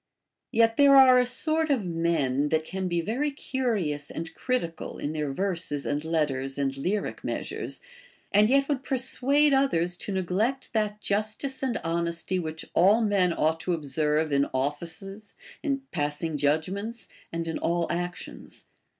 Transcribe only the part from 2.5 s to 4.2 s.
can be very curious